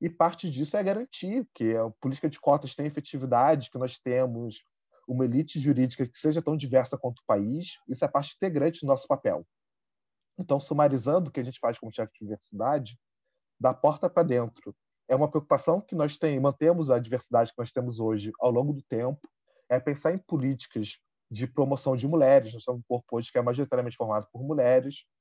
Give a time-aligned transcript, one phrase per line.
[0.00, 3.98] e parte disso é garantir que é, a política de cotas tenha efetividade, que nós
[3.98, 4.62] temos
[5.08, 7.78] uma elite jurídica que seja tão diversa quanto o país.
[7.88, 9.46] Isso é parte integrante do nosso papel.
[10.38, 12.98] Então, sumarizando o que a gente faz como chefe de diversidade,
[13.58, 14.74] da porta para dentro.
[15.08, 16.42] É uma preocupação que nós temos.
[16.42, 19.20] mantemos a diversidade que nós temos hoje ao longo do tempo,
[19.68, 20.98] é pensar em políticas
[21.30, 22.52] de promoção de mulheres.
[22.52, 25.06] Nós somos um corpo hoje que é majoritariamente formado por mulheres,